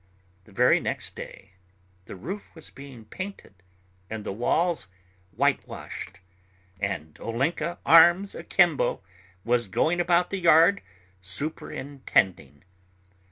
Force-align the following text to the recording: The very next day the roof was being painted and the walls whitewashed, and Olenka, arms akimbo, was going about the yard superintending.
The 0.45 0.51
very 0.51 0.79
next 0.79 1.15
day 1.15 1.51
the 2.05 2.15
roof 2.15 2.49
was 2.55 2.71
being 2.71 3.05
painted 3.05 3.53
and 4.09 4.23
the 4.23 4.31
walls 4.31 4.87
whitewashed, 5.31 6.19
and 6.79 7.13
Olenka, 7.19 7.77
arms 7.85 8.33
akimbo, 8.33 9.03
was 9.45 9.67
going 9.67 10.01
about 10.01 10.31
the 10.31 10.39
yard 10.39 10.81
superintending. 11.21 12.63